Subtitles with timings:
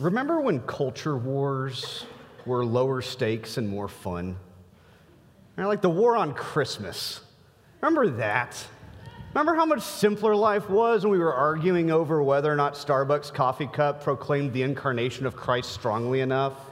[0.00, 2.06] Remember when culture wars
[2.46, 4.34] were lower stakes and more fun?
[5.58, 7.20] Like the war on Christmas.
[7.82, 8.66] Remember that?
[9.34, 13.34] Remember how much simpler life was when we were arguing over whether or not Starbucks
[13.34, 16.69] coffee cup proclaimed the incarnation of Christ strongly enough?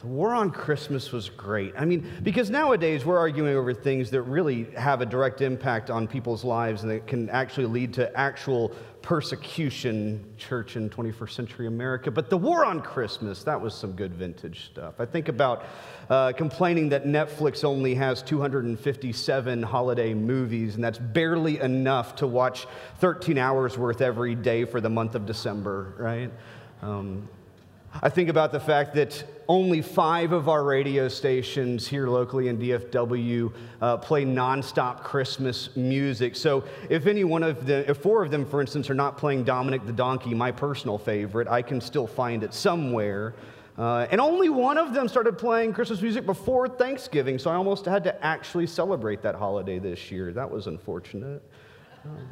[0.00, 1.74] The war on Christmas was great.
[1.76, 6.06] I mean, because nowadays we're arguing over things that really have a direct impact on
[6.06, 8.72] people's lives and that can actually lead to actual
[9.02, 12.12] persecution, church in 21st century America.
[12.12, 14.94] But the war on Christmas, that was some good vintage stuff.
[15.00, 15.64] I think about
[16.08, 22.68] uh, complaining that Netflix only has 257 holiday movies, and that's barely enough to watch
[22.98, 26.30] 13 hours worth every day for the month of December, right?
[26.82, 27.28] Um,
[27.94, 32.58] I think about the fact that only five of our radio stations here locally in
[32.58, 36.36] DFW uh, play nonstop Christmas music.
[36.36, 39.44] So if any one of the, if four of them, for instance, are not playing
[39.44, 43.34] Dominic the Donkey, my personal favorite, I can still find it somewhere.
[43.78, 47.84] Uh, and only one of them started playing Christmas music before Thanksgiving, so I almost
[47.84, 50.32] had to actually celebrate that holiday this year.
[50.32, 51.42] That was unfortunate.
[52.04, 52.28] Um,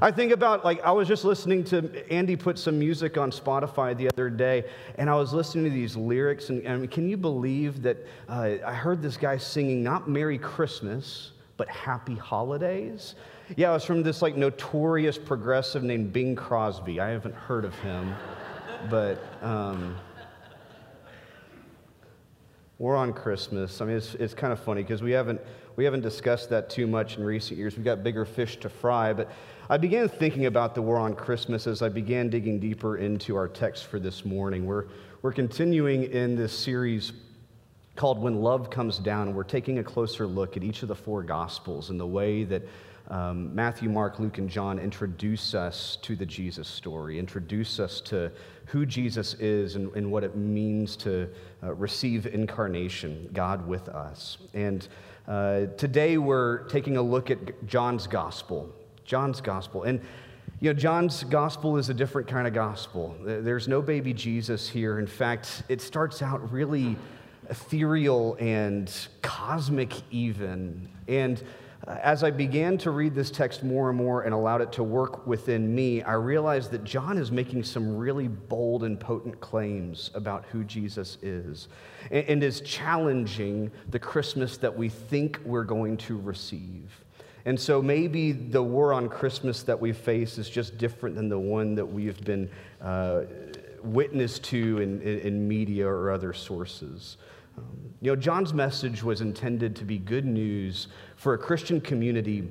[0.00, 3.96] I think about, like, I was just listening to Andy put some music on Spotify
[3.96, 4.64] the other day,
[4.96, 8.72] and I was listening to these lyrics, and, and can you believe that uh, I
[8.72, 13.16] heard this guy singing not Merry Christmas, but Happy Holidays?
[13.56, 17.00] Yeah, it was from this, like, notorious progressive named Bing Crosby.
[17.00, 18.14] I haven't heard of him,
[18.90, 19.18] but.
[19.42, 19.96] Um,
[22.78, 23.80] we're on Christmas.
[23.80, 25.40] I mean, it's, it's kind of funny because we haven't,
[25.78, 27.76] we haven't discussed that too much in recent years.
[27.76, 29.12] We've got bigger fish to fry.
[29.12, 29.30] But
[29.70, 33.46] I began thinking about the war on Christmas as I began digging deeper into our
[33.46, 34.66] text for this morning.
[34.66, 34.86] We're,
[35.22, 37.12] we're continuing in this series
[37.94, 41.22] called When Love Comes Down, we're taking a closer look at each of the four
[41.22, 42.62] Gospels and the way that
[43.08, 48.30] um, Matthew, Mark, Luke, and John introduce us to the Jesus story, introduce us to
[48.66, 51.28] who Jesus is and, and what it means to
[51.62, 54.38] uh, receive incarnation, God with us.
[54.52, 54.86] And
[55.26, 58.72] uh, today we're taking a look at John's Gospel.
[59.08, 59.84] John's gospel.
[59.84, 60.00] And,
[60.60, 63.16] you know, John's gospel is a different kind of gospel.
[63.22, 64.98] There's no baby Jesus here.
[64.98, 66.94] In fact, it starts out really
[67.48, 68.92] ethereal and
[69.22, 70.90] cosmic, even.
[71.08, 71.42] And
[71.86, 75.26] as I began to read this text more and more and allowed it to work
[75.26, 80.44] within me, I realized that John is making some really bold and potent claims about
[80.46, 81.68] who Jesus is
[82.10, 87.04] and is challenging the Christmas that we think we're going to receive.
[87.44, 91.38] And so maybe the war on Christmas that we face is just different than the
[91.38, 92.50] one that we have been
[92.82, 93.22] uh,
[93.82, 97.16] witness to in, in, media or other sources.
[97.58, 100.86] Um, you know, John's message was intended to be good news
[101.16, 102.48] for a Christian community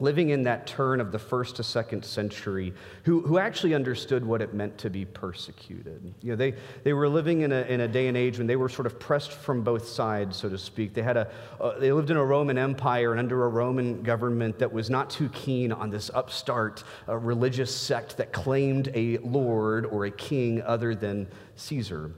[0.00, 2.74] living in that turn of the first to second century,
[3.04, 6.12] who, who actually understood what it meant to be persecuted.
[6.20, 8.56] You know, they, they were living in a, in a day and age when they
[8.56, 10.94] were sort of pressed from both sides, so to speak.
[10.94, 11.30] They, had a,
[11.60, 15.10] uh, they lived in a Roman Empire and under a Roman government that was not
[15.10, 20.60] too keen on this upstart uh, religious sect that claimed a lord or a king
[20.62, 22.10] other than Caesar.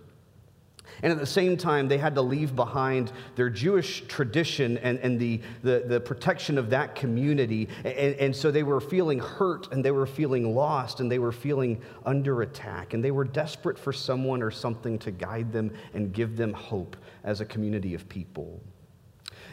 [1.02, 5.18] And at the same time, they had to leave behind their Jewish tradition and, and
[5.18, 7.68] the, the, the protection of that community.
[7.84, 11.32] And, and so they were feeling hurt and they were feeling lost and they were
[11.32, 12.94] feeling under attack.
[12.94, 16.96] And they were desperate for someone or something to guide them and give them hope
[17.24, 18.60] as a community of people.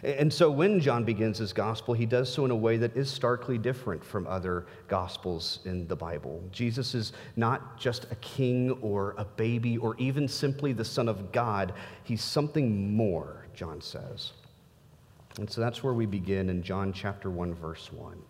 [0.04, 3.10] And so when John begins his gospel, he does so in a way that is
[3.10, 6.44] starkly different from other gospels in the Bible.
[6.52, 11.32] Jesus is not just a king or a baby or even simply the Son of
[11.32, 14.34] God, he's something more, John says.
[15.40, 18.22] And so that's where we begin in John chapter 1, verse 1.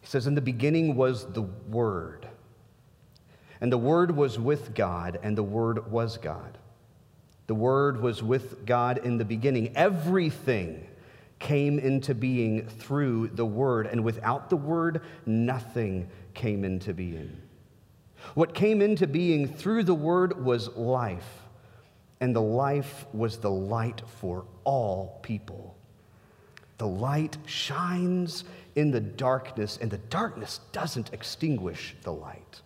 [0.00, 2.26] He says, In the beginning was the Word,
[3.60, 6.58] and the Word was with God, and the Word was God.
[7.46, 9.76] The Word was with God in the beginning.
[9.76, 10.86] Everything
[11.38, 17.36] came into being through the Word, and without the Word, nothing came into being.
[18.34, 21.42] What came into being through the Word was life,
[22.20, 25.76] and the life was the light for all people.
[26.78, 32.62] The light shines in the darkness, and the darkness doesn't extinguish the light.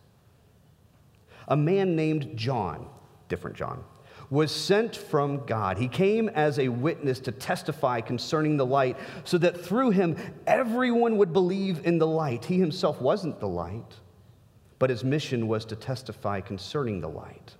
[1.49, 2.88] A man named John,
[3.29, 3.82] different John,
[4.30, 5.78] was sent from God.
[5.78, 10.16] He came as a witness to testify concerning the light, so that through him
[10.46, 12.44] everyone would believe in the light.
[12.44, 13.94] He himself wasn't the light,
[14.78, 17.54] but his mission was to testify concerning the light.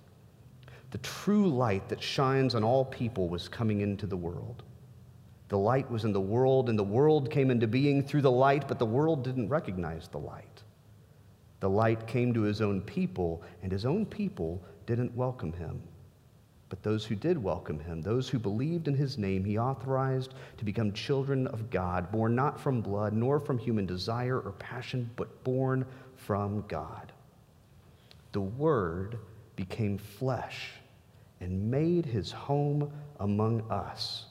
[0.91, 4.63] The true light that shines on all people was coming into the world.
[5.49, 8.67] The light was in the world, and the world came into being through the light,
[8.67, 10.63] but the world didn't recognize the light.
[11.59, 15.81] The light came to his own people, and his own people didn't welcome him.
[16.69, 20.65] But those who did welcome him, those who believed in his name, he authorized to
[20.65, 25.43] become children of God, born not from blood, nor from human desire or passion, but
[25.43, 25.85] born
[26.15, 27.11] from God.
[28.31, 29.17] The Word
[29.55, 30.73] became flesh
[31.41, 34.25] and made his home among us.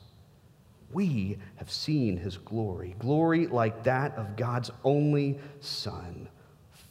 [0.93, 6.29] We have seen his glory, glory like that of God's only Son,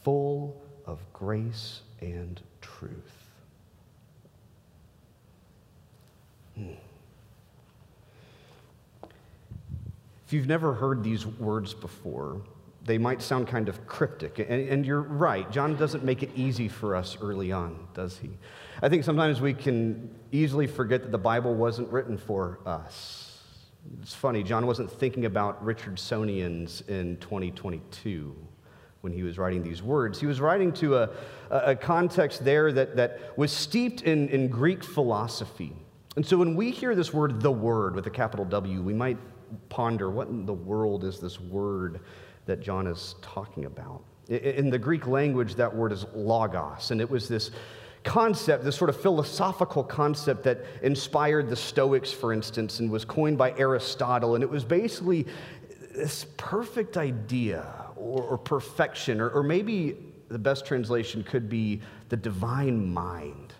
[0.03, 3.26] full of grace and truth.
[10.25, 12.41] If you've never heard these words before,
[12.83, 14.39] they might sound kind of cryptic.
[14.39, 18.29] And, and, you're right, John doesn't make it easy for us early on, does he?
[18.81, 23.41] I think sometimes we can easily forget that the Bible wasn't written for us.
[24.01, 28.35] It's funny, John wasn't thinking about Richardsonians in 2022
[29.01, 30.19] when he was writing these words.
[30.19, 31.09] He was writing to a,
[31.49, 35.73] a context there that, that was steeped in, in Greek philosophy.
[36.17, 39.19] And so when we hear this word, the word, with a capital W, we might
[39.69, 41.99] ponder what in the world is this word
[42.47, 44.01] that John is talking about?
[44.27, 47.51] In the Greek language, that word is logos, and it was this
[48.03, 53.37] concept, this sort of philosophical concept that inspired the Stoics, for instance, and was coined
[53.37, 54.33] by Aristotle.
[54.33, 55.27] And it was basically
[55.93, 57.63] this perfect idea
[57.95, 59.97] or, or perfection, or, or maybe
[60.29, 61.79] the best translation could be
[62.09, 63.53] the divine mind,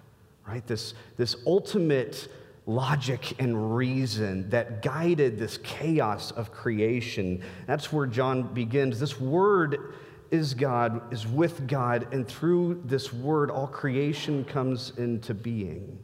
[0.47, 0.65] right?
[0.65, 2.27] This, this ultimate
[2.67, 7.41] logic and reason that guided this chaos of creation.
[7.65, 8.99] That's where John begins.
[8.99, 9.93] This word
[10.29, 15.97] is God, is with God, and through this word, all creation comes into being.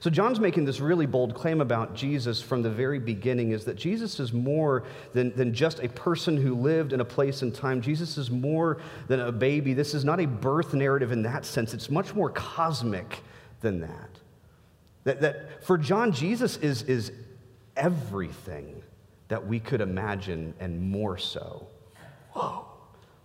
[0.00, 3.76] So, John's making this really bold claim about Jesus from the very beginning is that
[3.76, 7.80] Jesus is more than, than just a person who lived in a place and time.
[7.80, 9.74] Jesus is more than a baby.
[9.74, 13.20] This is not a birth narrative in that sense, it's much more cosmic
[13.60, 14.10] than that.
[15.06, 17.12] That, that for John, Jesus is, is
[17.76, 18.82] everything
[19.28, 21.68] that we could imagine and more so.
[22.32, 22.66] Whoa.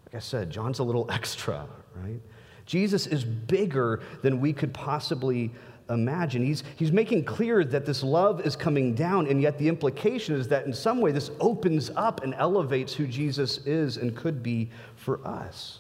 [0.06, 2.22] Like I said, John's a little extra, right?
[2.68, 5.51] Jesus is bigger than we could possibly
[5.89, 6.45] imagine.
[6.45, 10.48] He's, he's making clear that this love is coming down, and yet the implication is
[10.50, 14.69] that in some way this opens up and elevates who Jesus is and could be
[14.95, 15.80] for us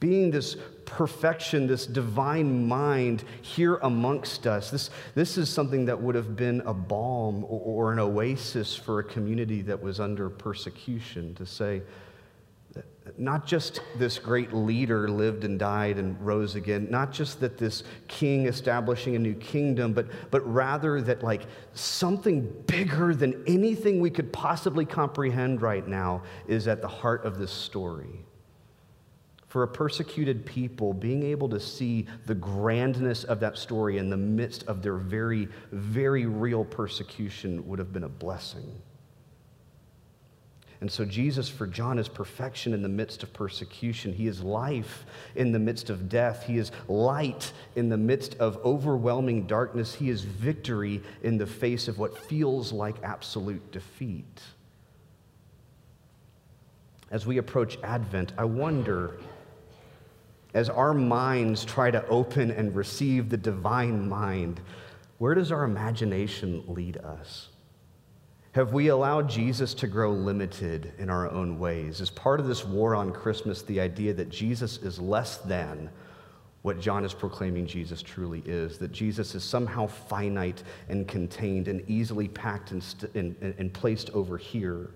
[0.00, 4.70] being this perfection, this divine mind here amongst us.
[4.70, 9.00] This, this is something that would have been a balm or, or an oasis for
[9.00, 11.82] a community that was under persecution to say,
[13.16, 17.84] not just this great leader lived and died and rose again, not just that this
[18.08, 21.42] king establishing a new kingdom, but, but rather that like
[21.72, 27.38] something bigger than anything we could possibly comprehend right now is at the heart of
[27.38, 28.25] this story
[29.48, 34.16] for a persecuted people, being able to see the grandness of that story in the
[34.16, 38.82] midst of their very, very real persecution would have been a blessing.
[40.80, 44.12] And so, Jesus, for John, is perfection in the midst of persecution.
[44.12, 46.44] He is life in the midst of death.
[46.46, 49.94] He is light in the midst of overwhelming darkness.
[49.94, 54.42] He is victory in the face of what feels like absolute defeat.
[57.10, 59.18] As we approach Advent, I wonder
[60.56, 64.58] as our minds try to open and receive the divine mind,
[65.18, 67.48] where does our imagination lead us?
[68.52, 72.00] Have we allowed Jesus to grow limited in our own ways?
[72.00, 75.90] Is part of this war on Christmas the idea that Jesus is less than
[76.62, 78.78] what John is proclaiming Jesus truly is?
[78.78, 84.08] That Jesus is somehow finite and contained and easily packed and, st- and, and placed
[84.14, 84.88] over here?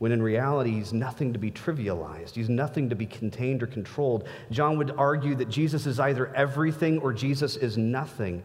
[0.00, 2.30] When in reality, he's nothing to be trivialized.
[2.30, 4.26] He's nothing to be contained or controlled.
[4.50, 8.42] John would argue that Jesus is either everything or Jesus is nothing.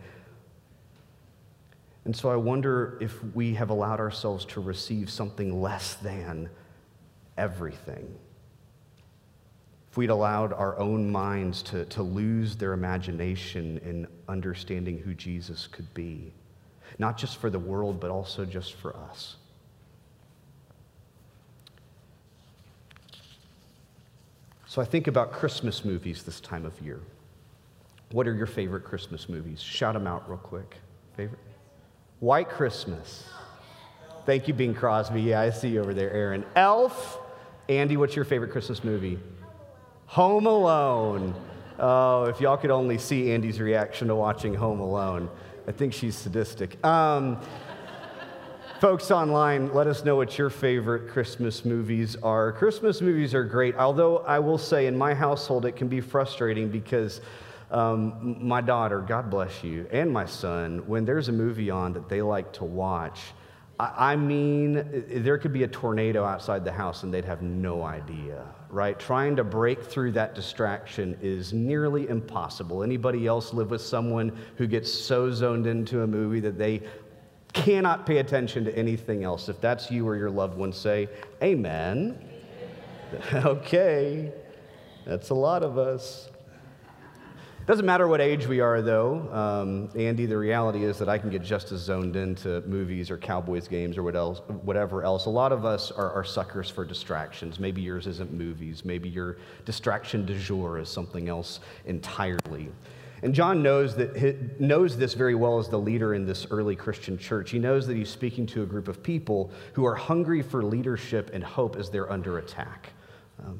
[2.03, 6.49] And so I wonder if we have allowed ourselves to receive something less than
[7.37, 8.13] everything.
[9.89, 15.67] If we'd allowed our own minds to, to lose their imagination in understanding who Jesus
[15.67, 16.33] could be,
[16.99, 19.37] not just for the world, but also just for us.
[24.75, 26.99] So I think about Christmas movies this time of year.
[28.11, 29.61] What are your favorite Christmas movies?
[29.61, 30.75] Shout them out real quick.
[31.15, 31.39] Favorite?
[32.19, 33.23] White Christmas.
[34.25, 35.21] Thank you, Bing Crosby.
[35.21, 36.43] Yeah, I see you over there, Aaron.
[36.57, 37.19] Elf.
[37.69, 39.17] Andy, what's your favorite Christmas movie?
[40.07, 41.33] Home Alone.
[41.79, 45.29] Oh, if y'all could only see Andy's reaction to watching Home Alone.
[45.69, 46.85] I think she's sadistic.
[46.85, 47.39] Um,
[48.81, 52.51] Folks online, let us know what your favorite Christmas movies are.
[52.51, 56.67] Christmas movies are great, although I will say in my household it can be frustrating
[56.67, 57.21] because
[57.71, 62.09] um, my daughter, God bless you, and my son, when there's a movie on that
[62.09, 63.21] they like to watch,
[63.77, 68.45] I mean, there could be a tornado outside the house and they'd have no idea,
[68.69, 68.97] right?
[68.97, 72.83] Trying to break through that distraction is nearly impossible.
[72.83, 76.83] Anybody else live with someone who gets so zoned into a movie that they
[77.55, 79.49] cannot pay attention to anything else?
[79.49, 81.09] If that's you or your loved one, say,
[81.41, 82.19] Amen.
[83.33, 84.31] okay,
[85.05, 86.29] that's a lot of us.
[87.65, 90.27] Doesn't matter what age we are, though, um, Andy.
[90.27, 93.97] The reality is that I can get just as zoned into movies or Cowboys games
[93.97, 95.25] or what else, whatever else.
[95.25, 97.59] A lot of us are, are suckers for distractions.
[97.59, 98.85] Maybe yours isn't movies.
[98.85, 102.69] Maybe your distraction du jour is something else entirely.
[103.25, 107.17] And John knows, that, knows this very well as the leader in this early Christian
[107.17, 107.49] church.
[107.49, 111.31] He knows that he's speaking to a group of people who are hungry for leadership
[111.33, 112.91] and hope as they're under attack.
[113.43, 113.59] Um,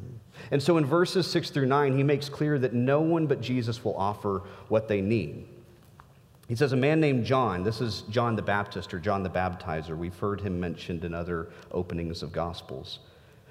[0.52, 3.84] and so in verses 6 through 9, he makes clear that no one but Jesus
[3.84, 5.48] will offer what they need.
[6.48, 9.98] He says, A man named John, this is John the Baptist or John the Baptizer.
[9.98, 13.00] We've heard him mentioned in other openings of Gospels.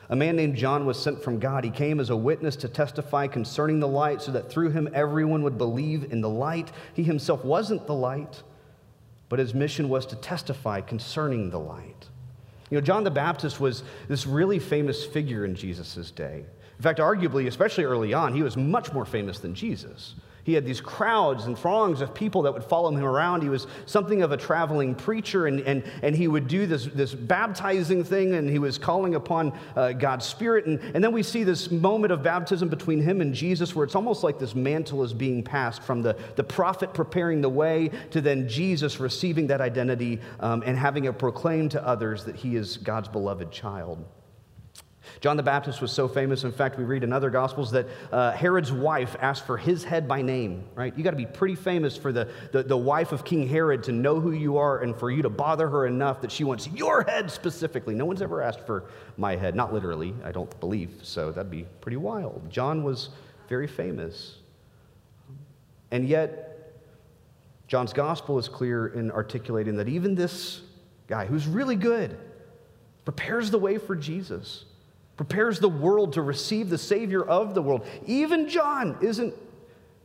[0.09, 1.65] A man named John was sent from God.
[1.65, 5.43] He came as a witness to testify concerning the light so that through him everyone
[5.43, 6.71] would believe in the light.
[6.93, 8.43] He himself wasn't the light,
[9.29, 12.09] but his mission was to testify concerning the light.
[12.71, 16.45] You know, John the Baptist was this really famous figure in Jesus' day.
[16.77, 20.15] In fact, arguably, especially early on, he was much more famous than Jesus.
[20.45, 23.43] He had these crowds and throngs of people that would follow him around.
[23.43, 27.15] He was something of a traveling preacher, and, and, and he would do this, this
[27.15, 30.67] baptizing thing, and he was calling upon uh, God's Spirit.
[30.67, 33.95] And, and then we see this moment of baptism between him and Jesus, where it's
[33.95, 38.21] almost like this mantle is being passed from the, the prophet preparing the way to
[38.21, 42.77] then Jesus receiving that identity um, and having it proclaimed to others that he is
[42.77, 44.05] God's beloved child.
[45.21, 48.33] John the Baptist was so famous, in fact, we read in other Gospels that uh,
[48.33, 50.97] Herod's wife asked for his head by name, right?
[50.97, 53.93] You got to be pretty famous for the, the, the, wife of King Herod to
[53.93, 57.05] know who you are and for you to bother her enough that she wants your
[57.05, 57.95] head specifically.
[57.95, 58.85] No one's ever asked for
[59.17, 62.51] my head, not literally, I don't believe, so that'd be pretty wild.
[62.51, 63.11] John was
[63.49, 64.37] very famous.
[65.91, 66.55] And yet,
[67.69, 70.61] John's Gospel is clear in articulating that even this
[71.07, 72.19] guy who's really good
[73.05, 74.65] prepares the way for Jesus
[75.17, 77.87] prepares the world to receive the Savior of the world.
[78.07, 79.35] Even John isn't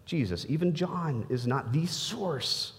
[0.06, 0.46] Jesus.
[0.50, 2.74] Even John is not the source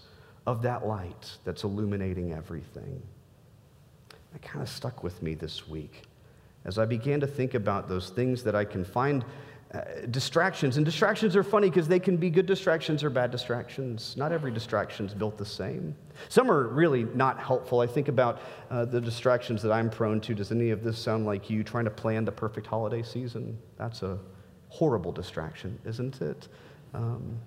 [0.47, 3.01] of that light that's illuminating everything.
[4.33, 6.03] That kind of stuck with me this week
[6.63, 9.25] as I began to think about those things that I can find
[9.73, 10.75] uh, distractions.
[10.75, 14.15] And distractions are funny because they can be good distractions or bad distractions.
[14.17, 15.95] Not every distraction is built the same.
[16.27, 17.79] Some are really not helpful.
[17.79, 20.35] I think about uh, the distractions that I'm prone to.
[20.35, 23.57] Does any of this sound like you trying to plan the perfect holiday season?
[23.77, 24.19] That's a
[24.67, 26.49] horrible distraction, isn't it?
[26.93, 27.39] Um,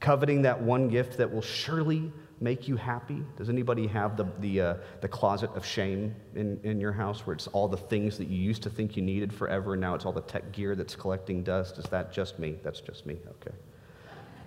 [0.00, 3.22] coveting that one gift that will surely make you happy?
[3.36, 7.34] Does anybody have the, the, uh, the closet of shame in, in your house where
[7.34, 10.04] it's all the things that you used to think you needed forever and now it's
[10.04, 11.78] all the tech gear that's collecting dust?
[11.78, 12.56] Is that just me?
[12.62, 13.14] That's just me.
[13.14, 13.56] Okay.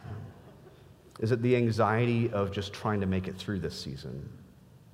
[0.05, 0.15] Um,
[1.19, 4.29] is it the anxiety of just trying to make it through this season?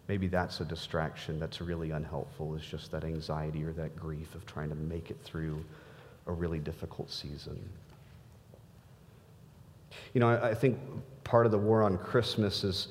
[0.07, 4.45] Maybe that's a distraction that's really unhelpful, is just that anxiety or that grief of
[4.45, 5.63] trying to make it through
[6.27, 7.57] a really difficult season.
[10.13, 10.77] You know, I, I think
[11.23, 12.89] part of the war on Christmas is,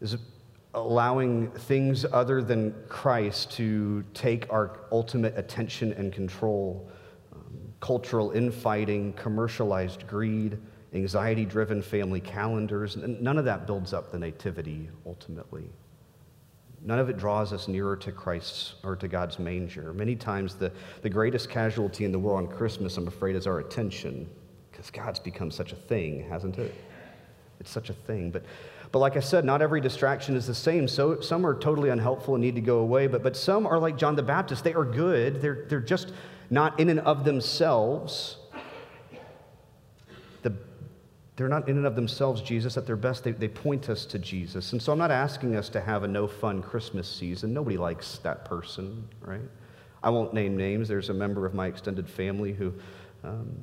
[0.00, 0.16] is
[0.74, 6.88] allowing things other than Christ to take our ultimate attention and control.
[7.32, 10.58] Um, cultural infighting, commercialized greed,
[10.94, 15.70] anxiety driven family calendars, none of that builds up the nativity ultimately.
[16.84, 19.92] None of it draws us nearer to Christ's or to God's manger.
[19.92, 20.72] Many times, the,
[21.02, 24.28] the greatest casualty in the war on Christmas, I'm afraid, is our attention
[24.72, 26.74] because God's become such a thing, hasn't it?
[27.60, 28.30] It's such a thing.
[28.30, 28.44] But,
[28.90, 30.88] but like I said, not every distraction is the same.
[30.88, 33.96] So some are totally unhelpful and need to go away, but, but some are like
[33.96, 34.64] John the Baptist.
[34.64, 36.12] They are good, they're, they're just
[36.50, 38.36] not in and of themselves.
[40.42, 40.52] The,
[41.36, 43.22] they're not in and of themselves Jesus at their best.
[43.24, 44.72] They, they point us to Jesus.
[44.72, 47.54] And so I'm not asking us to have a no fun Christmas season.
[47.54, 49.40] Nobody likes that person, right?
[50.02, 50.88] I won't name names.
[50.88, 52.72] There's a member of my extended family who.
[53.22, 53.56] Um,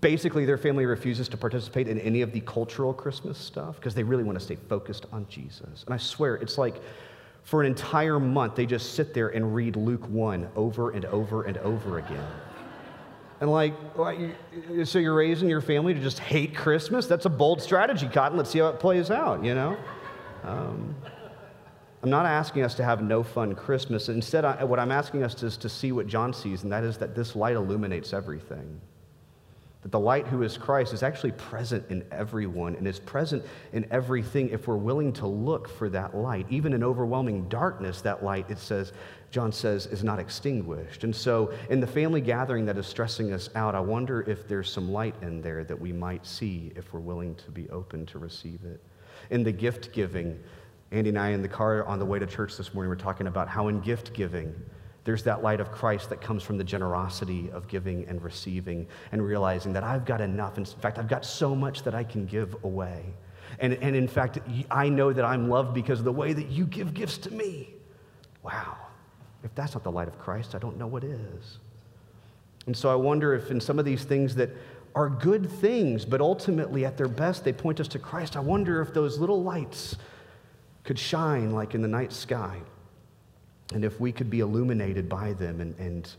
[0.00, 4.04] Basically, their family refuses to participate in any of the cultural Christmas stuff because they
[4.04, 5.82] really want to stay focused on Jesus.
[5.84, 6.80] And I swear, it's like
[7.42, 11.44] for an entire month, they just sit there and read Luke 1 over and over
[11.44, 12.26] and over again.
[13.40, 13.74] And like,
[14.84, 17.06] so you're raising your family to just hate Christmas?
[17.06, 18.38] That's a bold strategy, Cotton.
[18.38, 19.76] Let's see how it plays out, you know?
[20.44, 20.94] Um,
[22.04, 24.08] I'm not asking us to have no fun Christmas.
[24.08, 26.98] Instead, I, what I'm asking us is to see what John sees, and that is
[26.98, 28.80] that this light illuminates everything.
[29.82, 33.84] That the light who is Christ is actually present in everyone and is present in
[33.90, 36.46] everything if we're willing to look for that light.
[36.50, 38.92] Even in overwhelming darkness, that light, it says,
[39.32, 41.02] John says, is not extinguished.
[41.02, 44.70] And so, in the family gathering that is stressing us out, I wonder if there's
[44.70, 48.20] some light in there that we might see if we're willing to be open to
[48.20, 48.80] receive it.
[49.30, 50.38] In the gift giving,
[50.92, 53.26] Andy and I in the car on the way to church this morning were talking
[53.26, 54.54] about how in gift giving,
[55.04, 59.24] there's that light of Christ that comes from the generosity of giving and receiving and
[59.24, 60.58] realizing that I've got enough.
[60.58, 63.04] In fact, I've got so much that I can give away.
[63.58, 64.38] And, and in fact,
[64.70, 67.70] I know that I'm loved because of the way that you give gifts to me.
[68.42, 68.76] Wow.
[69.42, 71.58] If that's not the light of Christ, I don't know what is.
[72.66, 74.50] And so I wonder if in some of these things that
[74.94, 78.80] are good things, but ultimately at their best they point us to Christ, I wonder
[78.80, 79.96] if those little lights
[80.84, 82.60] could shine like in the night sky
[83.74, 86.10] and if we could be illuminated by them and, and,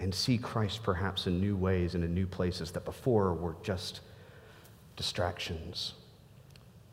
[0.00, 4.00] and see Christ perhaps in new ways and in new places that before were just
[4.96, 5.94] distractions.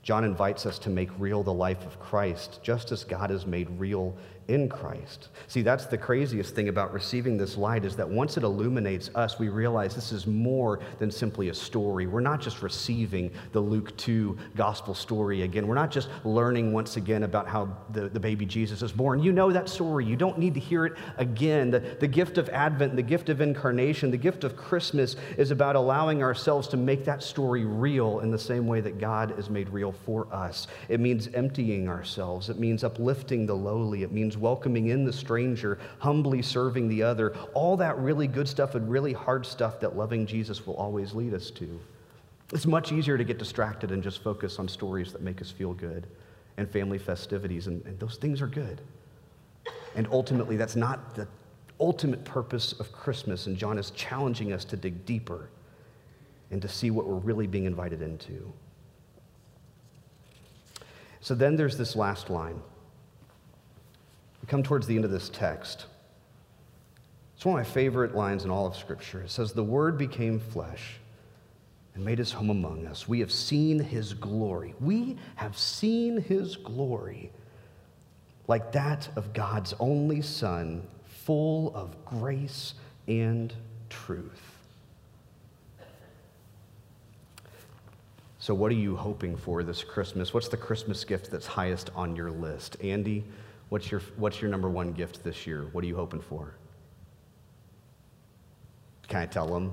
[0.04, 3.70] John invites us to make real the life of Christ, just as God has made
[3.80, 4.16] real
[4.48, 5.30] in Christ.
[5.48, 9.40] See, that's the craziest thing about receiving this light is that once it illuminates us,
[9.40, 12.08] we realize this is more than simply a story.
[12.08, 15.68] We're not just receiving the Luke 2 gospel story again.
[15.68, 19.22] We're not just learning once again about how the, the baby Jesus is born.
[19.22, 20.06] You know that story.
[20.06, 21.72] You don't need to hear it again.
[21.72, 25.76] The, the gift of Advent, the gift of incarnation, the gift of Christmas is about
[25.76, 29.70] allowing ourselves to make that story real in the same way that God is made
[29.70, 30.68] real for us.
[30.90, 35.80] It means emptying ourselves, it means uplifting the lowly, it means welcoming in the stranger,
[36.00, 40.26] humbly serving the other, all that really good stuff and really hard stuff that loving
[40.26, 41.80] Jesus will always lead us to.
[42.52, 45.74] It's much easier to get distracted and just focus on stories that make us feel
[45.74, 46.08] good
[46.58, 48.82] and family festivities, and, and those things are good.
[49.96, 51.28] And ultimately, that's not the
[51.80, 55.50] ultimate purpose of Christmas, and John is challenging us to dig deeper
[56.52, 58.54] and to see what we're really being invited into.
[61.22, 62.62] So then there's this last line
[64.44, 65.86] we come towards the end of this text.
[67.34, 69.22] It's one of my favorite lines in all of Scripture.
[69.22, 70.96] It says, The Word became flesh
[71.96, 73.08] and made his home among us.
[73.08, 74.76] We have seen his glory.
[74.82, 77.32] We have seen his glory
[78.50, 82.74] like that of God's only Son, full of grace
[83.08, 83.54] and
[83.90, 84.58] truth.
[88.40, 90.34] So, what are you hoping for this Christmas?
[90.34, 92.76] What's the Christmas gift that's highest on your list?
[92.84, 93.24] Andy,
[93.74, 95.66] What's your, what's your number one gift this year?
[95.72, 96.54] What are you hoping for?
[99.08, 99.72] Can I tell them?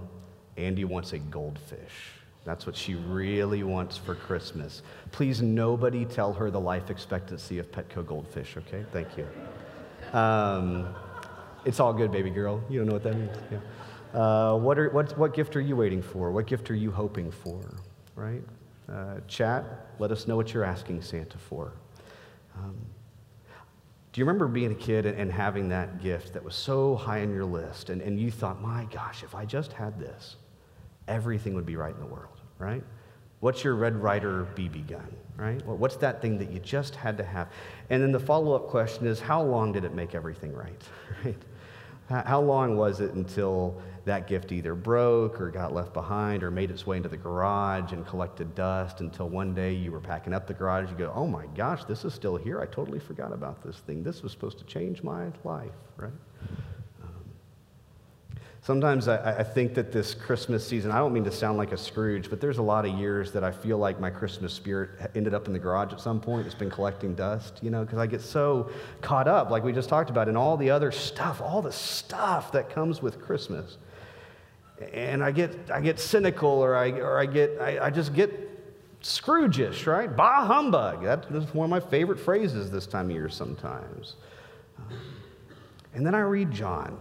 [0.56, 2.14] Andy wants a goldfish.
[2.46, 4.80] That's what she really wants for Christmas.
[5.12, 8.86] Please, nobody tell her the life expectancy of Petco goldfish, okay?
[8.90, 9.28] Thank you.
[10.18, 10.94] Um,
[11.66, 12.64] it's all good, baby girl.
[12.70, 13.36] You don't know what that means.
[13.52, 14.18] Yeah.
[14.18, 16.32] Uh, what, are, what, what gift are you waiting for?
[16.32, 17.60] What gift are you hoping for,
[18.16, 18.42] right?
[18.90, 21.74] Uh, chat, let us know what you're asking Santa for.
[22.56, 22.78] Um,
[24.12, 27.32] do you remember being a kid and having that gift that was so high on
[27.32, 30.36] your list, and, and you thought, my gosh, if I just had this,
[31.06, 32.82] everything would be right in the world, right?
[33.38, 35.64] What's your Red Ryder BB gun, right?
[35.64, 37.48] Well, what's that thing that you just had to have?
[37.88, 40.82] And then the follow up question is, how long did it make everything right,
[41.24, 41.36] right?
[42.26, 46.70] How long was it until that gift either broke or got left behind or made
[46.70, 50.46] its way into the garage and collected dust until one day you were packing up
[50.46, 50.90] the garage?
[50.90, 52.60] You go, oh my gosh, this is still here.
[52.60, 54.02] I totally forgot about this thing.
[54.02, 56.12] This was supposed to change my life, right?
[57.02, 57.10] Um,
[58.62, 61.76] sometimes I, I, think that this Christmas season, I don't mean to sound like a
[61.76, 65.34] Scrooge, but there's a lot of years that I feel like my Christmas spirit ended
[65.34, 66.46] up in the garage at some point.
[66.46, 68.70] It's been collecting dust, you know, because I get so
[69.02, 72.50] caught up, like we just talked about, in all the other stuff, all the stuff
[72.52, 73.76] that comes with Christmas.
[74.92, 78.50] And I get, I get cynical or I, or I, get, I, I just get
[79.02, 80.14] Scroogish, right?
[80.14, 81.02] Bah humbug.
[81.02, 84.16] That's one of my favorite phrases this time of year sometimes.
[84.78, 84.96] Um,
[85.94, 86.98] and then I read John.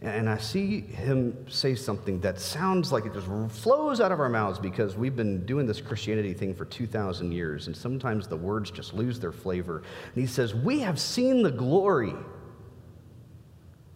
[0.00, 4.28] And I see him say something that sounds like it just flows out of our
[4.28, 8.70] mouths because we've been doing this Christianity thing for 2,000 years, and sometimes the words
[8.70, 9.78] just lose their flavor.
[9.78, 12.12] And he says, We have seen the glory.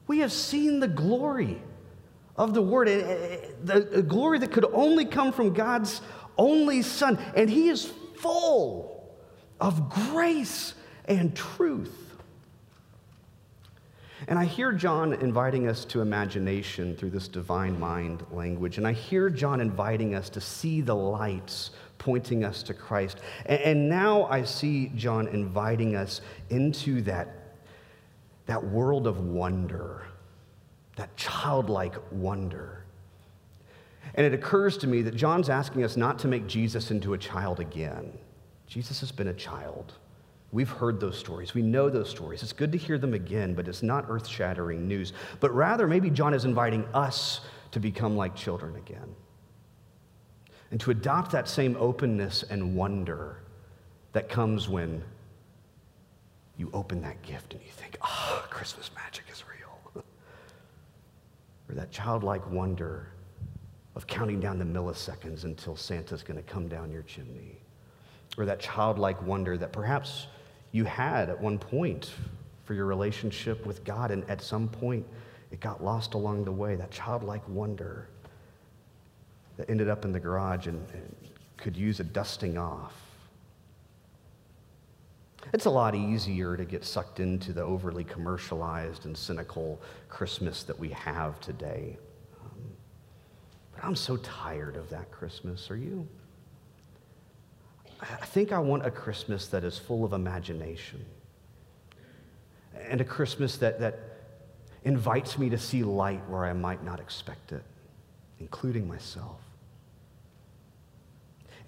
[0.07, 1.61] We have seen the glory
[2.39, 6.01] of the Word, eh, the glory that could only come from God's
[6.39, 7.19] only Son.
[7.35, 9.13] And he is full
[9.61, 10.75] of grace
[11.07, 12.09] and truth.
[14.27, 18.77] And I hear John inviting us to imagination through this divine mind language.
[18.77, 23.19] And I hear John inviting us to see the lights pointing us to Christ.
[23.47, 26.21] And, and now I see John inviting us
[26.51, 27.57] into that,
[28.47, 30.08] that world of wonder,
[30.99, 32.85] that childlike wonder.
[34.17, 37.19] And it occurs to me that John's asking us not to make Jesus into a
[37.19, 38.13] child again.
[38.67, 39.95] Jesus has been a child.
[40.51, 41.55] We've heard those stories.
[41.55, 42.43] We know those stories.
[42.43, 45.13] It's good to hear them again, but it's not earth shattering news.
[45.39, 49.15] But rather, maybe John is inviting us to become like children again
[50.71, 53.43] and to adopt that same openness and wonder
[54.13, 55.05] that comes when
[56.57, 59.45] you open that gift and you think, ah, oh, Christmas magic is.
[61.69, 63.09] Or that childlike wonder
[63.95, 67.61] of counting down the milliseconds until Santa's going to come down your chimney.
[68.37, 70.29] Or that childlike wonder that perhaps
[70.73, 72.13] you had at one point
[72.65, 75.07] for your relationship with God, and at some point
[75.51, 76.77] it got lost along the way.
[76.77, 78.09] That childlike wonder
[79.57, 81.17] that ended up in the garage and, and
[81.57, 83.08] could use a dusting off.
[85.53, 90.79] It's a lot easier to get sucked into the overly commercialized and cynical Christmas that
[90.79, 91.99] we have today.
[92.45, 92.63] Um,
[93.75, 95.71] but I'm so tired of that Christmas.
[95.71, 96.07] Are you?
[98.01, 101.05] I think I want a Christmas that is full of imagination
[102.89, 103.99] and a Christmas that, that
[104.85, 107.63] invites me to see light where I might not expect it,
[108.39, 109.41] including myself.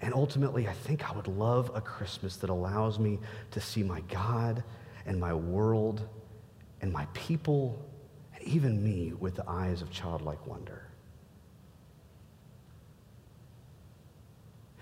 [0.01, 3.19] And ultimately, I think I would love a Christmas that allows me
[3.51, 4.63] to see my God
[5.05, 6.07] and my world
[6.81, 7.85] and my people
[8.33, 10.87] and even me with the eyes of childlike wonder.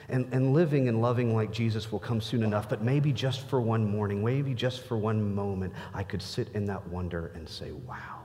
[0.07, 3.61] And, and living and loving like Jesus will come soon enough, but maybe just for
[3.61, 7.71] one morning, maybe just for one moment, I could sit in that wonder and say,
[7.71, 8.21] wow.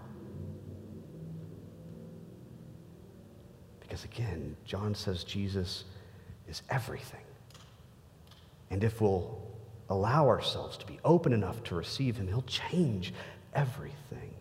[3.80, 5.84] Because again, John says Jesus
[6.48, 7.20] is everything.
[8.70, 9.40] And if we'll
[9.88, 13.12] allow ourselves to be open enough to receive Him, He'll change
[13.54, 14.34] everything.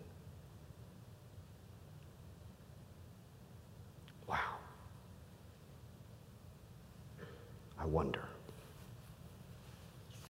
[4.27, 4.37] Wow.
[7.79, 8.23] I wonder.